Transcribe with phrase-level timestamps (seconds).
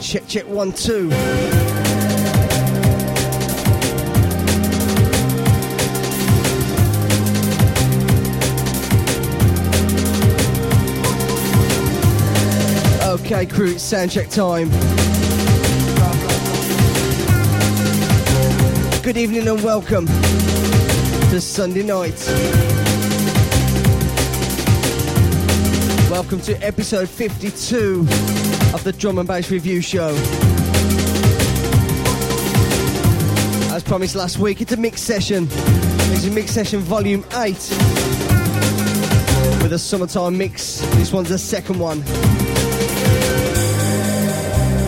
[0.00, 1.69] Check, check, one, two.
[13.40, 14.68] Okay, crew, it's sound time.
[19.02, 22.22] Good evening and welcome to Sunday night.
[26.10, 28.00] Welcome to episode 52
[28.74, 30.10] of the Drum and Bass Review Show.
[33.74, 35.48] As promised last week, it's a mix session.
[35.50, 37.54] It's a mix session volume 8
[39.62, 40.80] with a summertime mix.
[40.96, 42.04] This one's the second one.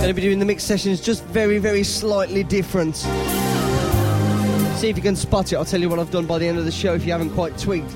[0.02, 2.96] Gonna be doing the mix sessions just very, very slightly different.
[2.96, 5.56] See if you can spot it.
[5.56, 7.30] I'll tell you what I've done by the end of the show if you haven't
[7.30, 7.94] quite tweaked.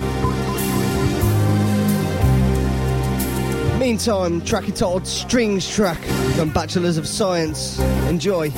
[3.80, 5.98] Meantime, track entitled Strings Track
[6.36, 7.80] from Bachelors of Science.
[8.08, 8.52] Enjoy.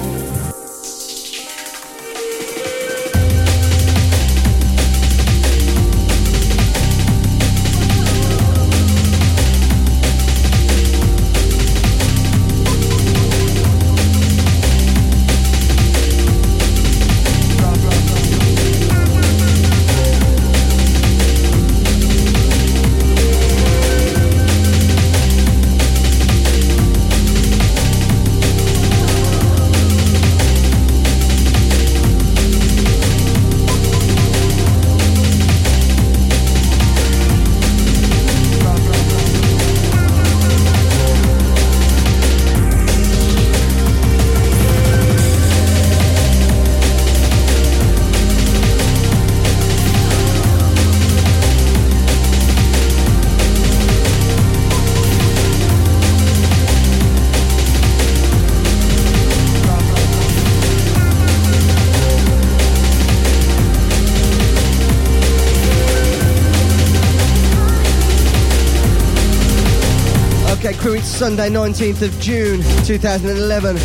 [71.29, 73.77] Sunday, 19th of June, 2011.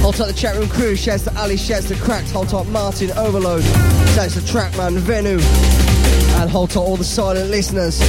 [0.00, 3.10] Hold tight the chat room crew, shouts to Ali, shouts to Cracked, hold tight Martin,
[3.10, 3.62] Overload,
[4.14, 5.38] shouts to Trackman, Venu,
[6.40, 8.00] and hold tight all the silent listeners.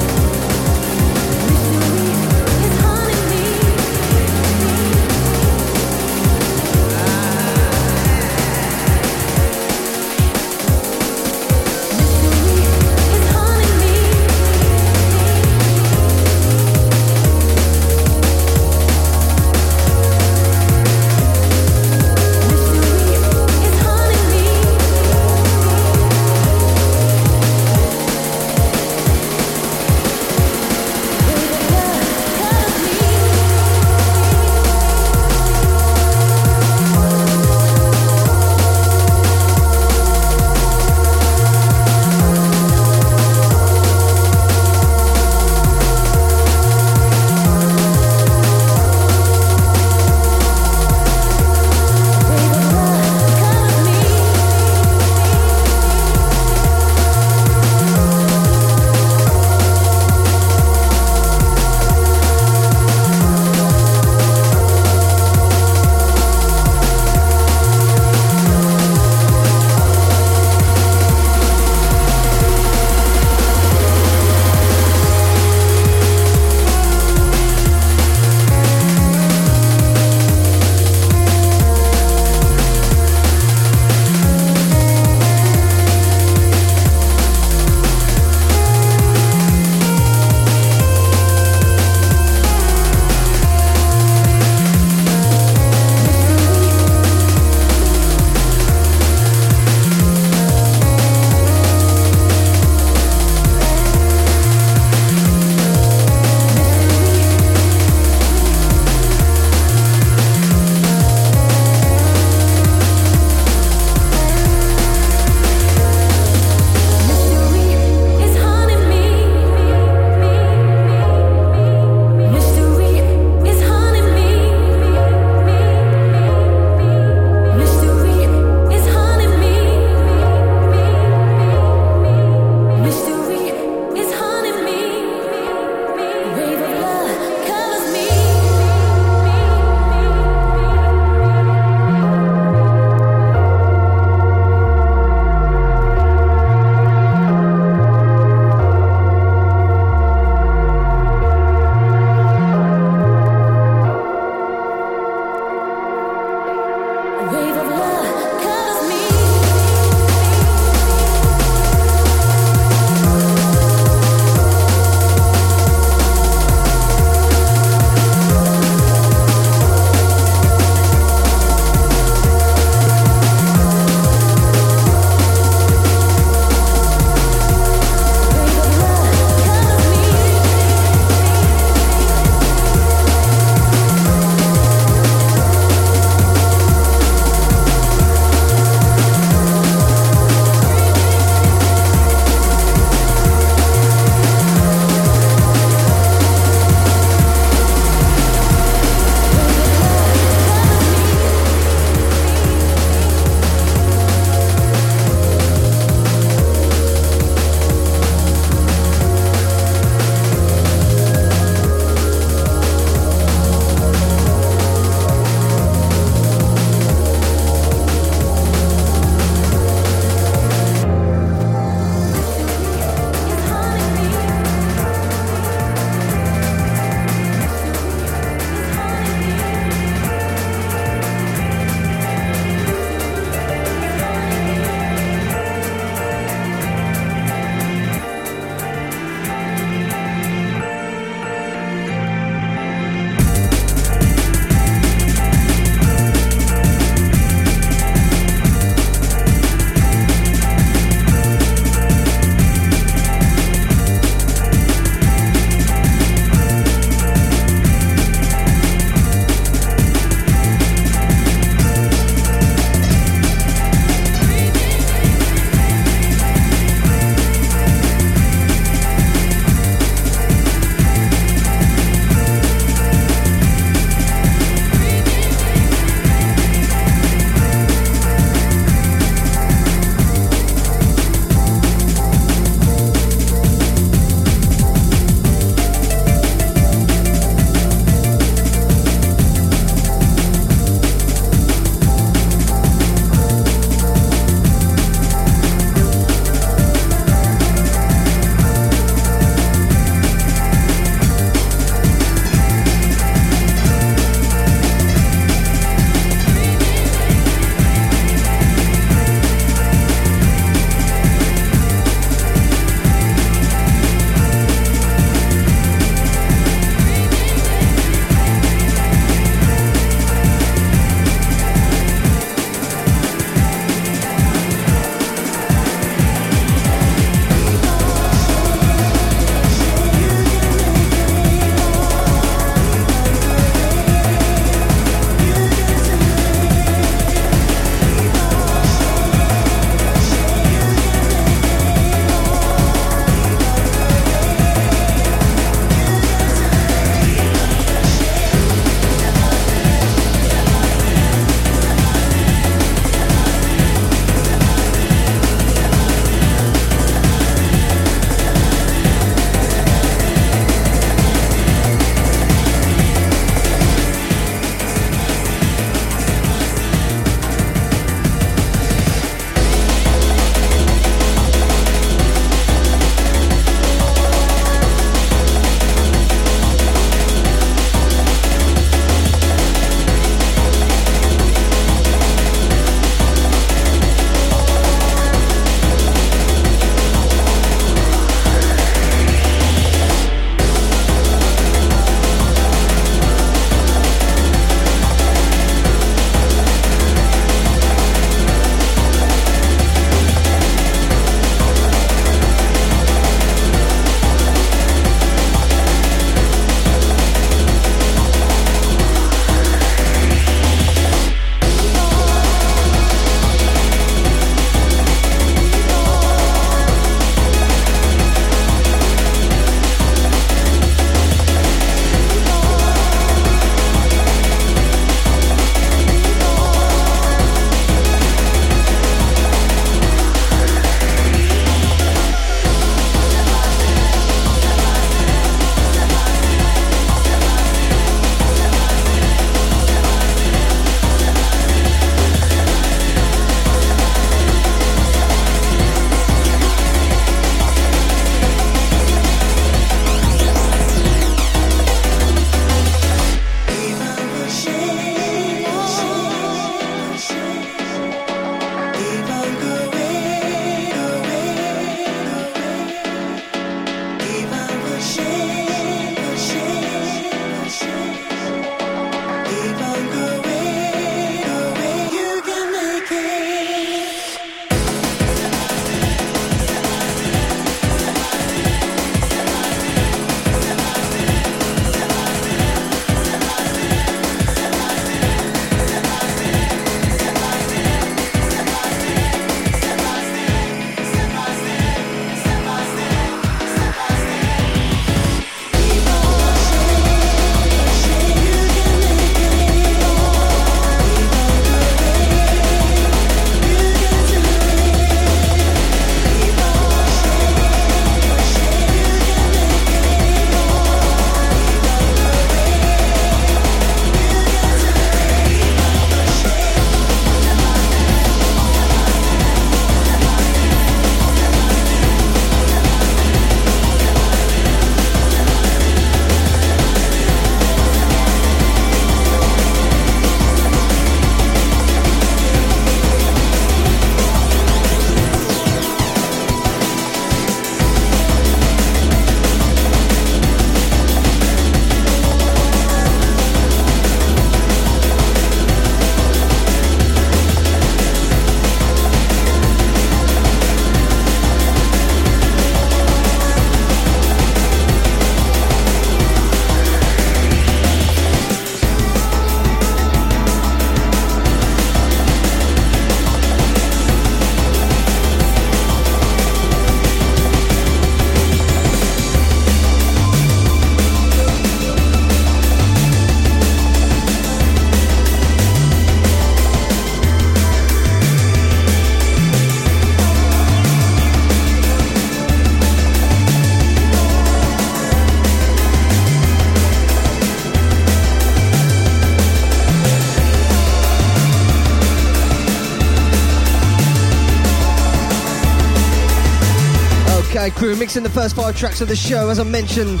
[597.92, 600.00] Mixing the first five tracks of the show, as I mentioned.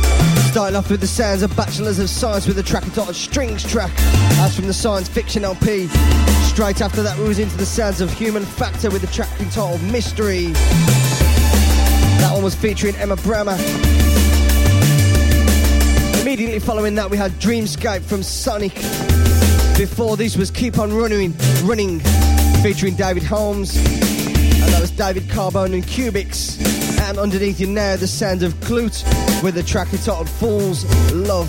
[0.50, 3.94] Starting off with the sounds of Bachelors of Science with the track entitled Strings track.
[4.38, 5.88] That's from the Science Fiction LP.
[6.42, 9.82] Straight after that, we was into the sounds of Human Factor with the track entitled
[9.82, 10.52] Mystery.
[12.16, 13.58] That one was featuring Emma Brammer.
[16.22, 18.74] Immediately following that, we had Dreamscape from Sonic.
[19.76, 22.00] Before this was Keep On Running, Running,
[22.62, 23.76] featuring David Holmes.
[23.76, 26.81] And that was Davide Carbone and Kubiks.
[27.04, 29.02] And underneath you now, the sound of Klute
[29.42, 31.48] with the track entitled Fool's Love.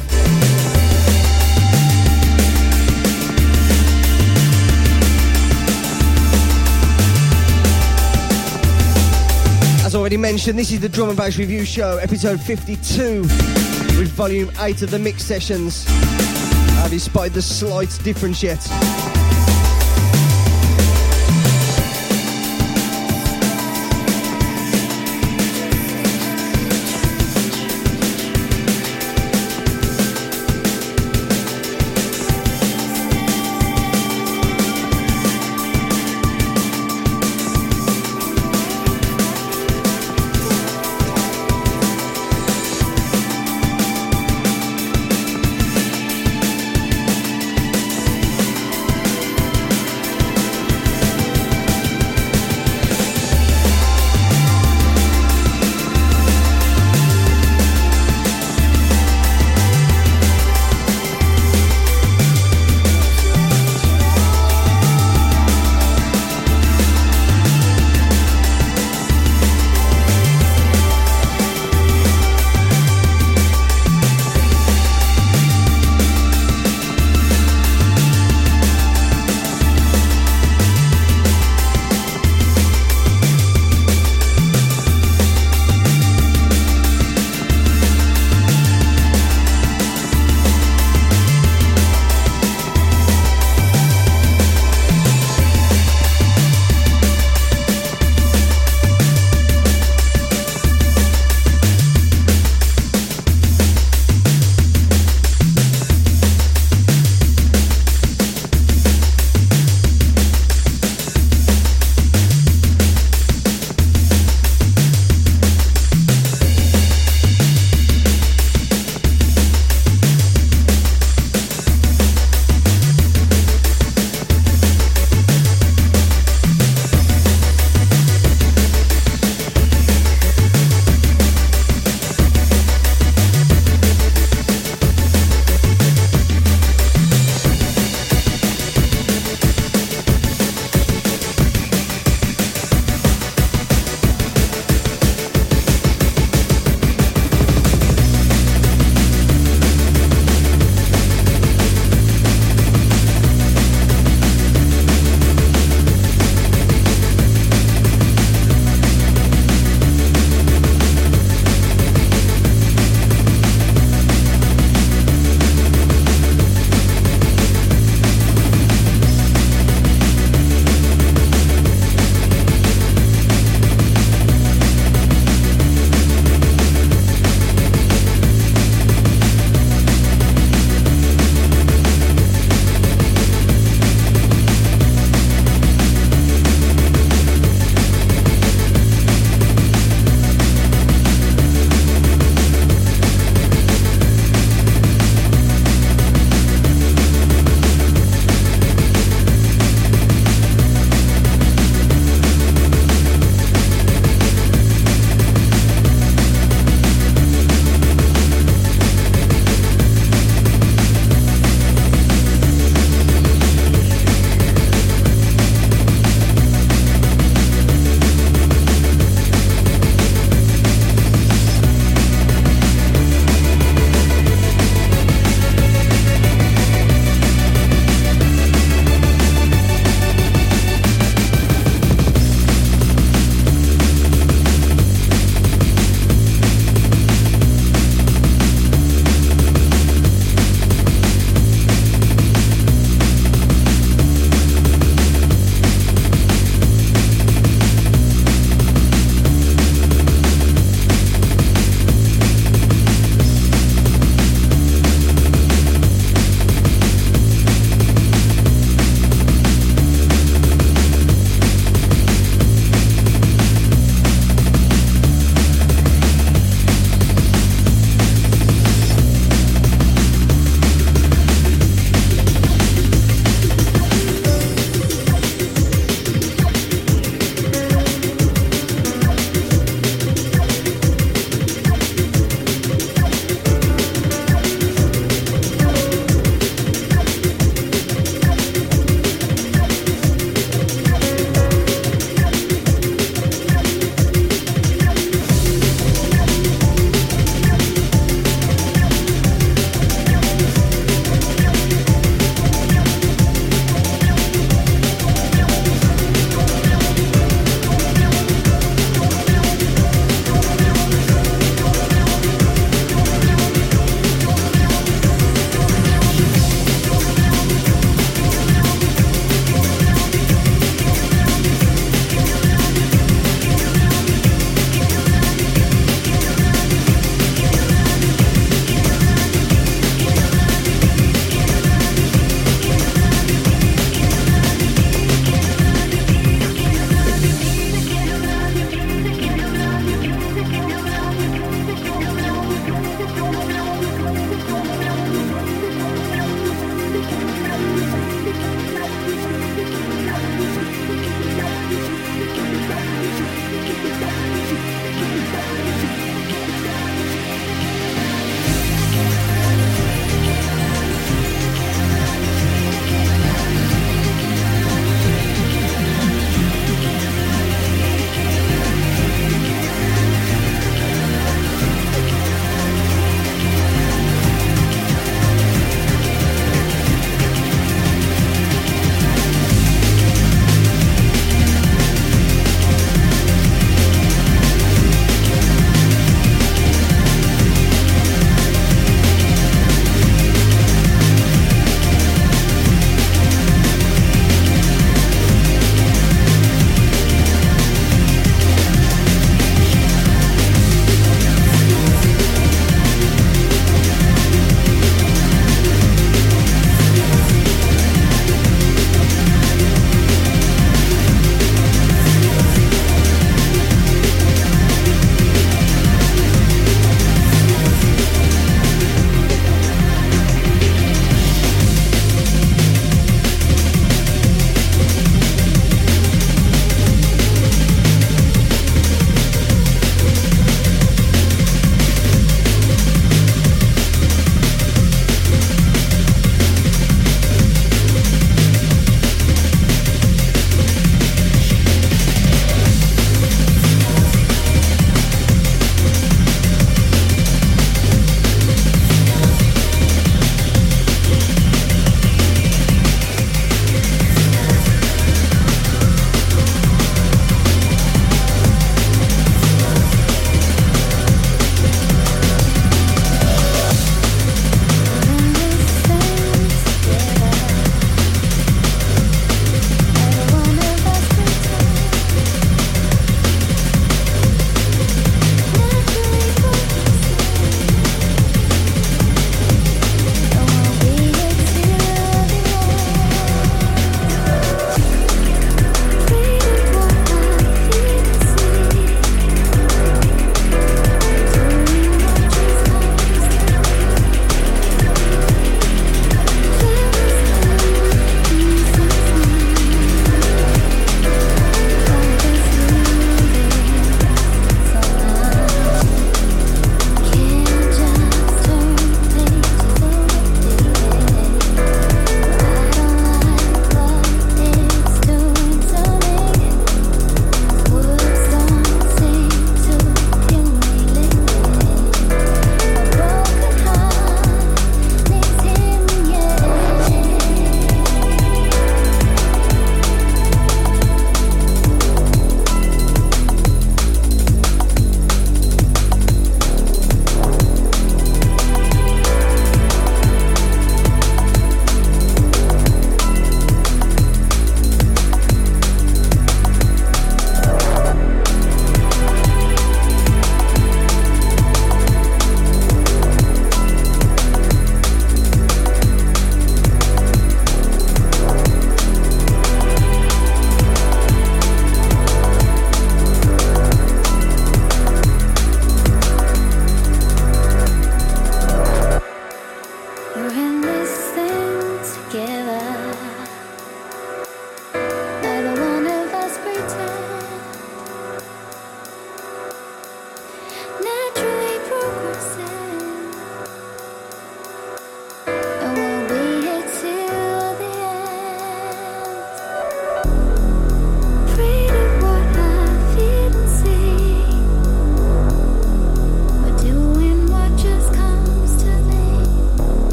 [9.85, 14.51] As already mentioned, this is the Drum and Bass Review Show, episode 52, with volume
[14.59, 15.85] 8 of the mix sessions.
[16.83, 19.22] Have you despite the slight difference yet.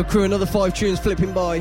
[0.00, 1.60] And crew, another five tunes flipping by.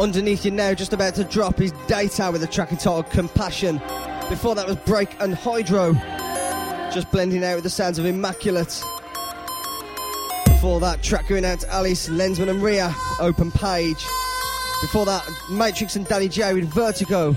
[0.00, 3.80] Underneath you now, just about to drop is Data with the track entitled Compassion.
[4.28, 5.92] Before that was Break and Hydro,
[6.92, 8.82] just blending out with the sounds of Immaculate.
[10.46, 14.04] Before that, track going out to Alice, Lenzman and Riya, Open Page.
[14.80, 17.36] Before that, Matrix and Danny J with Vertigo.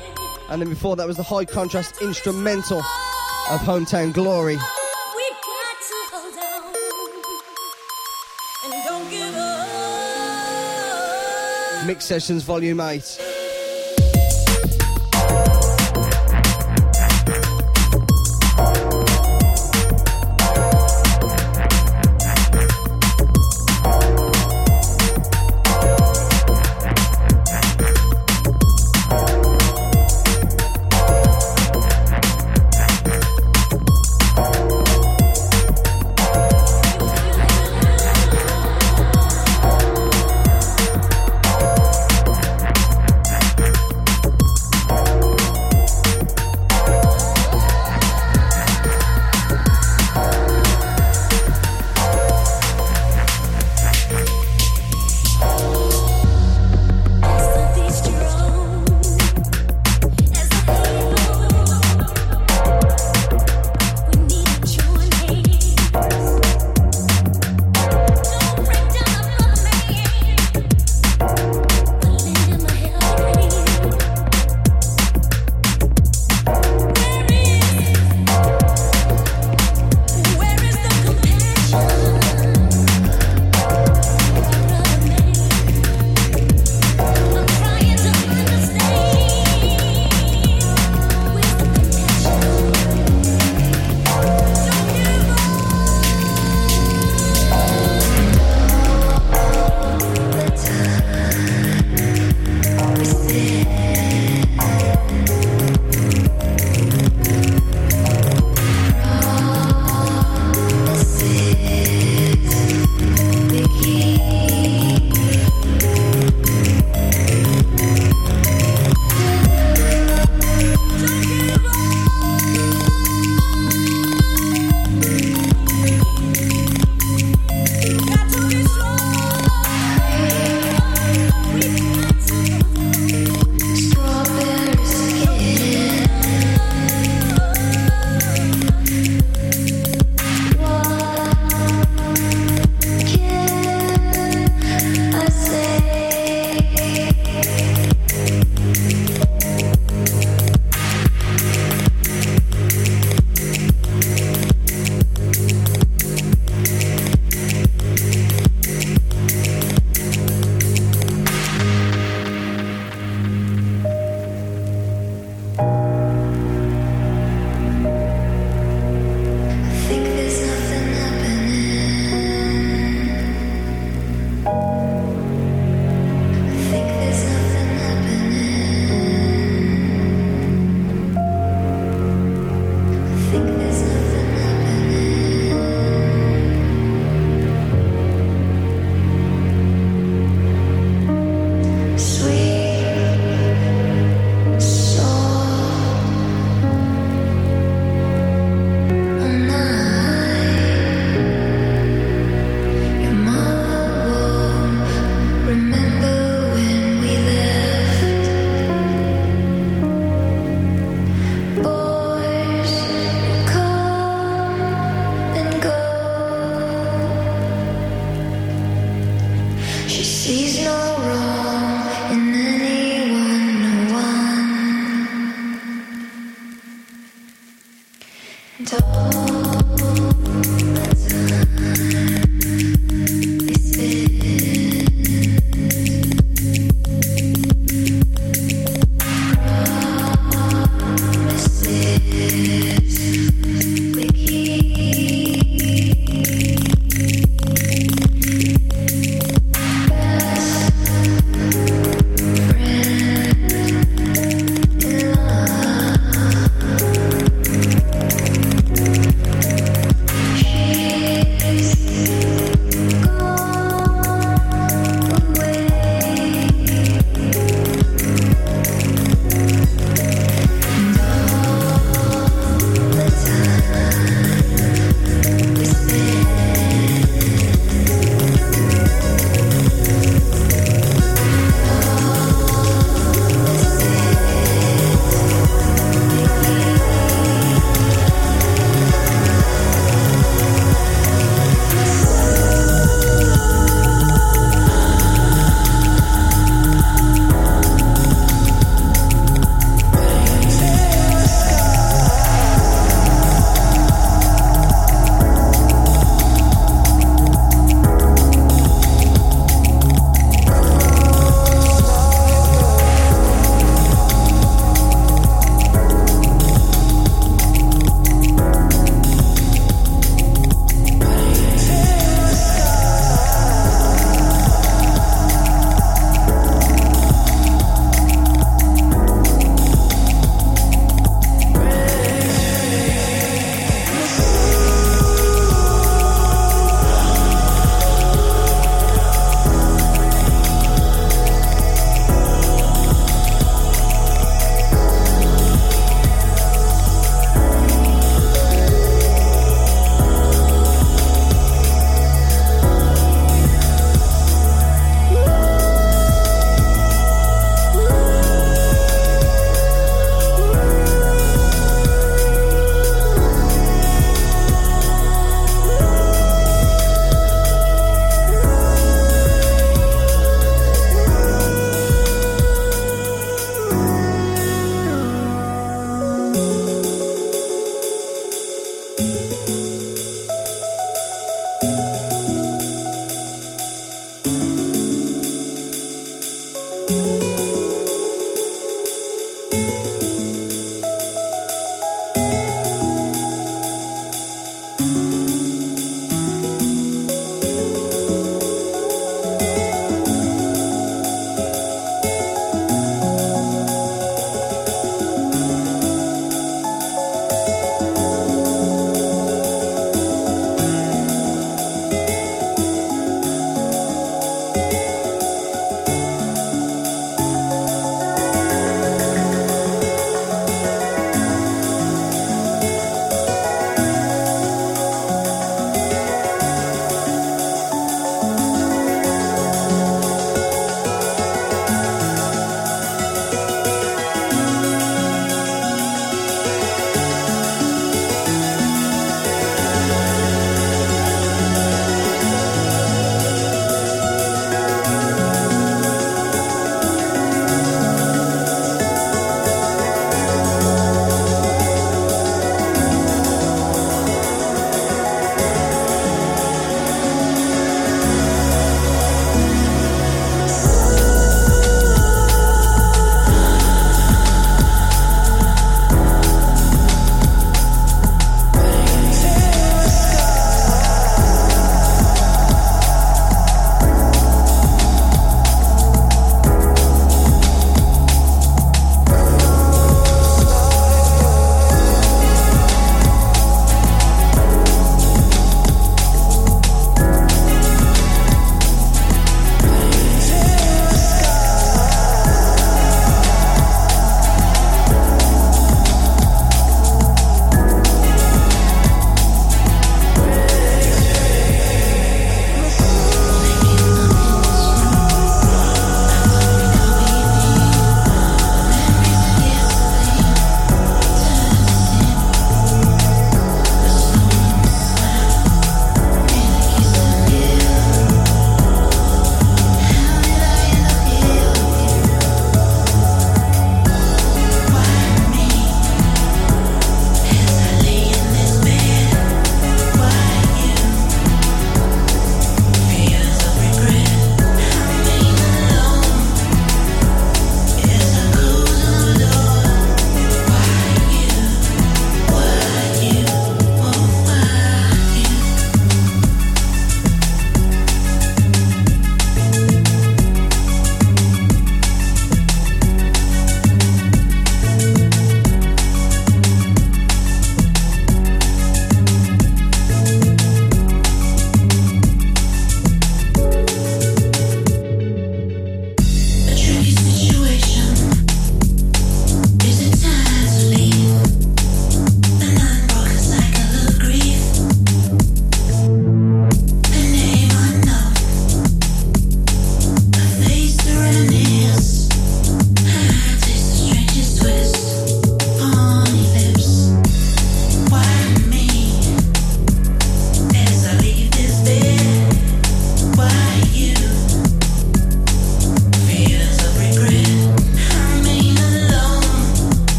[0.50, 4.58] And then before that was the high contrast instrumental of Hometown Glory.
[11.86, 13.33] Mix Sessions Volume 8.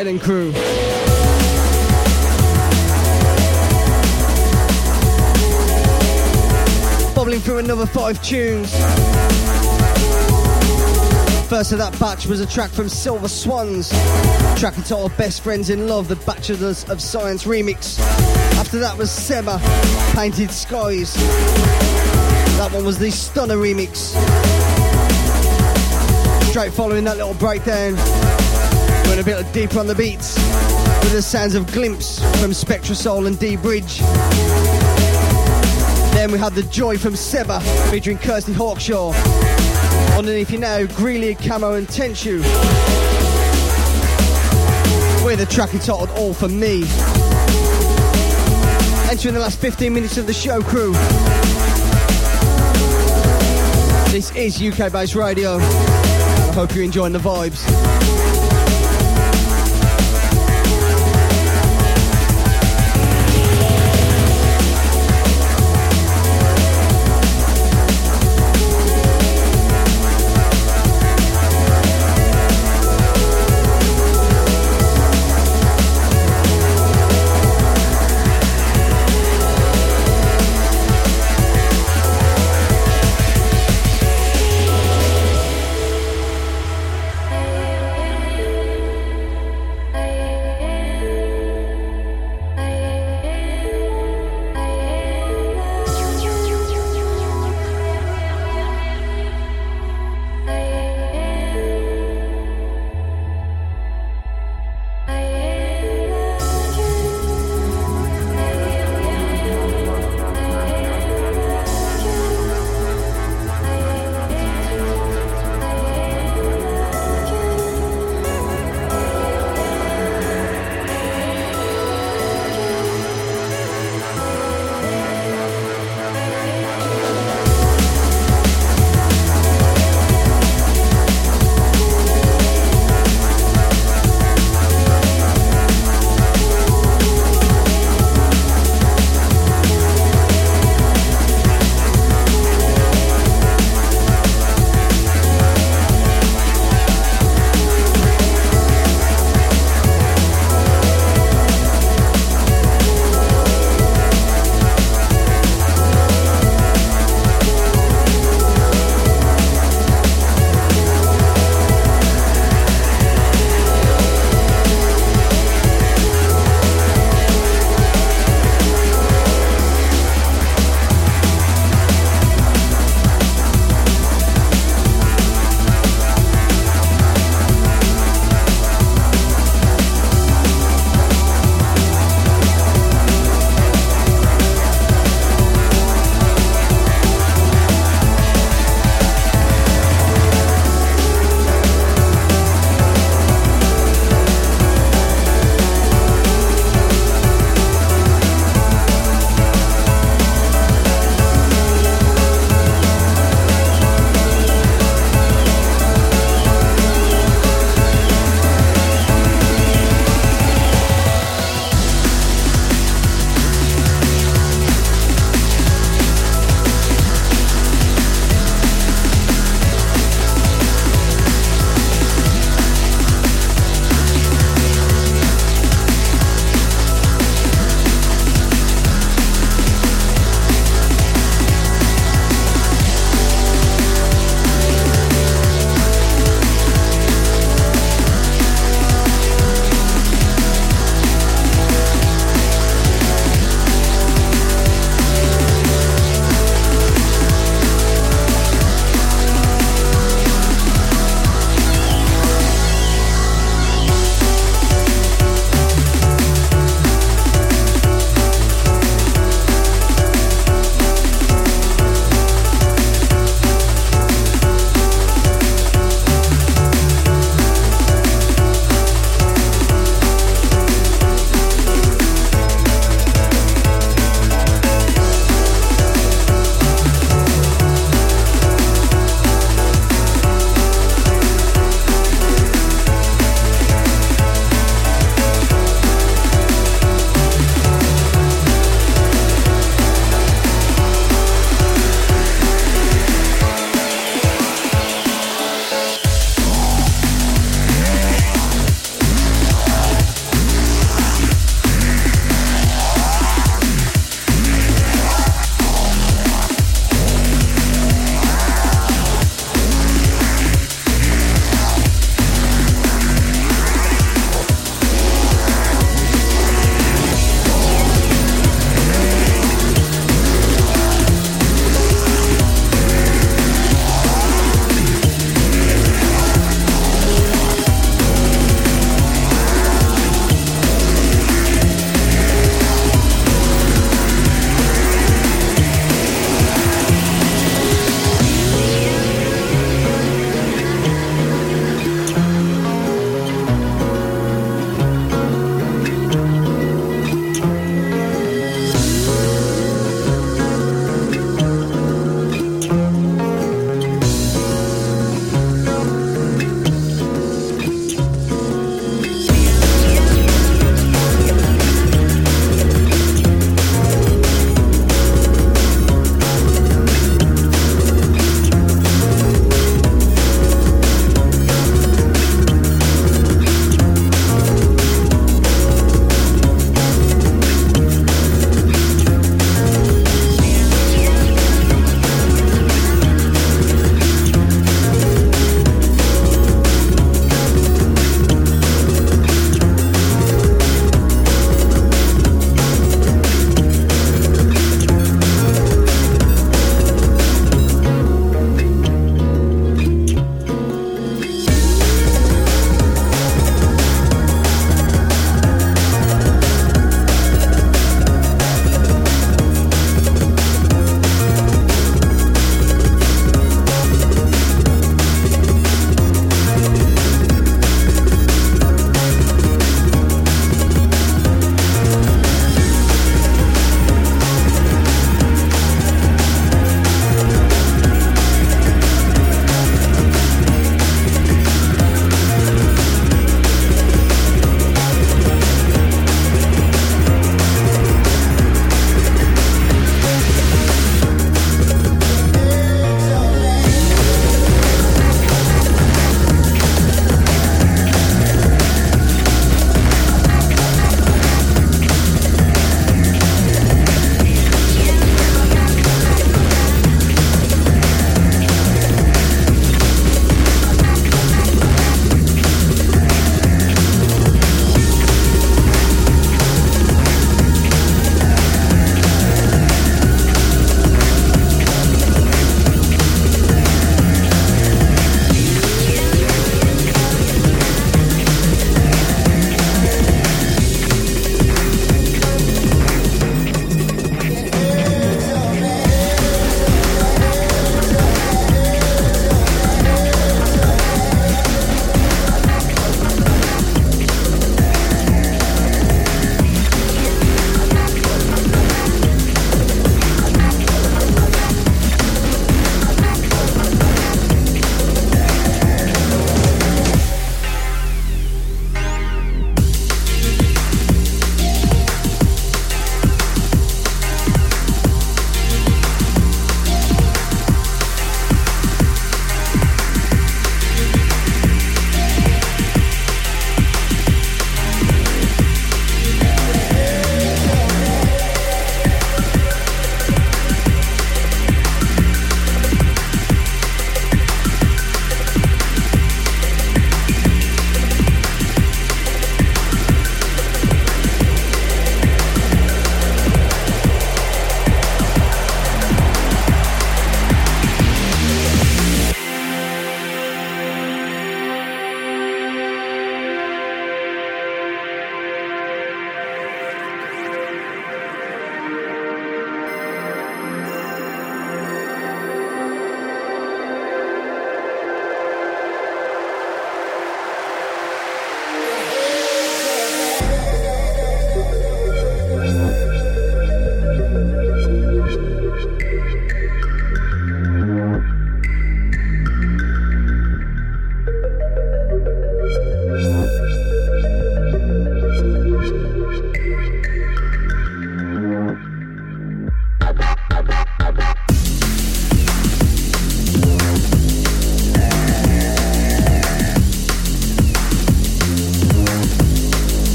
[0.00, 0.50] Okay then, crew.
[7.14, 8.72] Bubbling through another five tunes.
[11.50, 13.90] First of that batch was a track from Silver Swans,
[14.58, 17.98] track entitled Best Friends in Love, the Bachelors of Science remix.
[18.58, 19.60] After that was Seba,
[20.14, 21.12] Painted Skies.
[22.56, 24.16] That one was the Stunna remix.
[26.48, 27.96] Straight following that little breakdown,
[29.06, 30.36] went a bit deeper on the beats
[31.02, 33.98] with the sounds of Glimpse from SpectraSoul and D Bridge.
[36.14, 39.12] Then we had the Joy from Seba featuring Kirsty Hawkshaw.
[40.16, 42.38] Underneath you now, Greeley, Camo and Tenchu.
[45.24, 46.84] With a track entitled All For Me.
[49.10, 50.92] Entering the last 15 minutes of the show crew.
[54.12, 55.56] This is UK based radio.
[55.56, 58.29] I hope you're enjoying the vibes.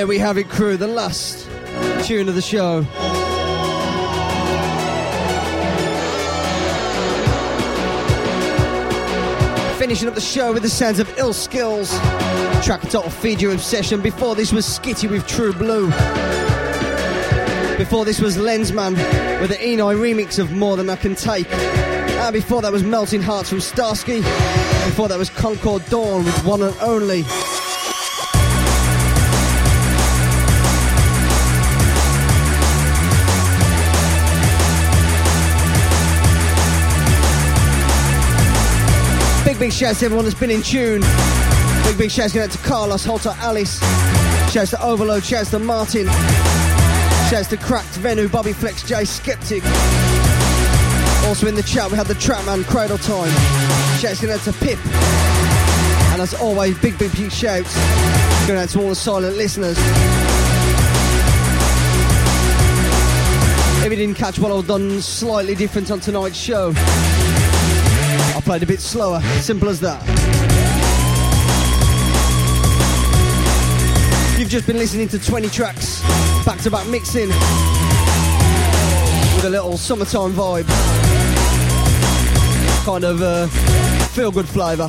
[0.00, 1.46] There we have it, crew, the last
[2.06, 2.84] tune of the show.
[9.78, 11.90] Finishing up the show with the sounds of ill.skillz.
[12.64, 14.00] Track title Feed Your Obsession.
[14.00, 15.88] Before this was Skitty with True Blue.
[17.76, 18.94] Before this was Lenzman
[19.42, 21.52] with the Enei remix of More Than I Can Take.
[21.52, 24.22] And before that was Melting Hearts from Starski.
[24.86, 27.26] Before that was Concord Dawn with One and Only.
[39.44, 41.02] Big big shouts to everyone that's been in tune.
[41.84, 43.78] Big, big shouts going out to Carlos, Holter, Alice.
[44.52, 46.06] Shouts to Overload, shouts to Martin.
[47.30, 49.62] Shouts to Cracked, Venu, Bobby Flex, Jay, Skeptic.
[51.26, 53.30] Also in the chat, we had the Trapman Cradle Time.
[53.98, 54.78] Shouts going out to Pip.
[56.12, 57.74] And as always, big, big, big shouts
[58.46, 59.78] going out to all the silent listeners.
[63.82, 66.72] If you didn't catch what I've done slightly different on tonight's show,
[68.50, 70.04] played a bit slower, simple as that.
[74.36, 76.02] You've just been listening to 20 tracks,
[76.44, 77.28] back to back mixing.
[79.36, 80.66] With a little summertime vibe.
[82.84, 83.46] Kind of uh,
[84.08, 84.88] feel good flavour.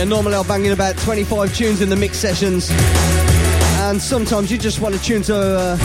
[0.00, 2.70] Yeah, normally I'll bang in about 25 tunes in the mix sessions.
[2.70, 5.76] And sometimes you just want a tune to uh,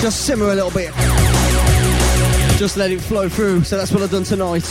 [0.00, 0.94] just simmer a little bit.
[2.56, 3.64] Just let it flow through.
[3.64, 4.64] So that's what I've done tonight.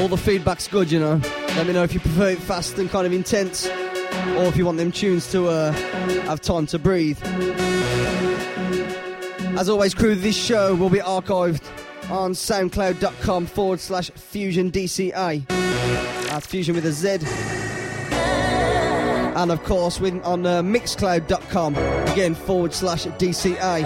[0.00, 1.20] All the feedback's good, you know.
[1.54, 4.66] Let me know if you prefer it fast and kind of intense, or if you
[4.66, 5.70] want them tunes to uh,
[6.26, 7.16] have time to breathe.
[9.58, 11.62] As always, crew, this show will be archived
[12.12, 15.44] on soundcloud.com forward slash fusion DCA.
[15.48, 17.18] That's fusion with a Z.
[19.34, 23.82] And of course, with, on uh, mixcloud.com, again forward slash DCA.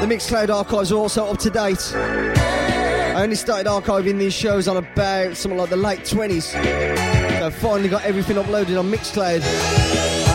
[0.00, 1.92] The Mixcloud archives are also up to date.
[1.94, 6.44] I only started archiving these shows on about something like the late 20s.
[6.44, 9.42] So I've finally got everything uploaded on Mixcloud,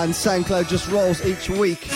[0.03, 1.89] and SoundCloud just rolls each week.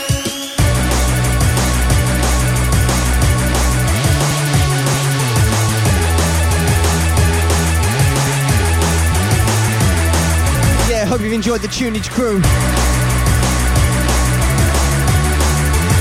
[11.17, 12.39] Hope you've enjoyed the tunage crew.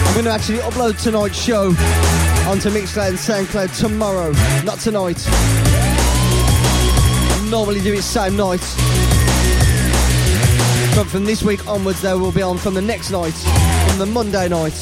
[0.04, 1.68] I'm going to actually upload tonight's show
[2.46, 4.32] onto Mixcloud and SoundCloud tomorrow,
[4.64, 5.16] not tonight.
[7.32, 8.60] I normally do it same night.
[10.94, 13.32] But from this week onwards, they will be on from the next night,
[13.88, 14.74] from the Monday night.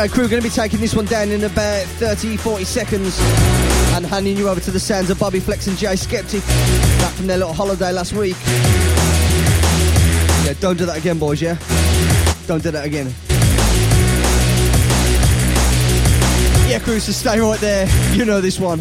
[0.00, 3.18] Anyway, crew, going to be taking this one down in about 30, 40 seconds
[3.92, 6.40] and handing you over to the sounds of Bobby Flex and Jay Skeptic
[7.00, 8.34] back from their little holiday last week.
[10.46, 11.58] Yeah, don't do that again, boys, yeah?
[12.46, 13.12] Don't do that again.
[16.66, 17.86] Yeah, crew, so stay right there.
[18.14, 18.80] You know this one.